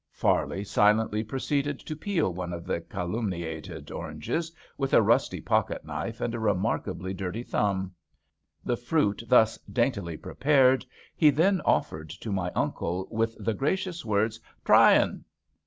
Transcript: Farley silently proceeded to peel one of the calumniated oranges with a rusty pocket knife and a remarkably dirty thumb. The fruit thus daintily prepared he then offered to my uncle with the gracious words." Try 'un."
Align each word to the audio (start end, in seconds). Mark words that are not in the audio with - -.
Farley 0.11 0.63
silently 0.63 1.23
proceeded 1.23 1.77
to 1.81 1.95
peel 1.95 2.33
one 2.33 2.53
of 2.53 2.65
the 2.65 2.81
calumniated 2.81 3.91
oranges 3.91 4.51
with 4.75 4.95
a 4.95 5.01
rusty 5.03 5.39
pocket 5.39 5.85
knife 5.85 6.21
and 6.21 6.33
a 6.33 6.39
remarkably 6.39 7.13
dirty 7.13 7.43
thumb. 7.43 7.93
The 8.65 8.77
fruit 8.77 9.21
thus 9.27 9.59
daintily 9.71 10.17
prepared 10.17 10.87
he 11.15 11.29
then 11.29 11.61
offered 11.65 12.09
to 12.09 12.31
my 12.31 12.49
uncle 12.55 13.07
with 13.11 13.35
the 13.39 13.53
gracious 13.53 14.03
words." 14.03 14.39
Try 14.65 14.97
'un." 14.99 15.23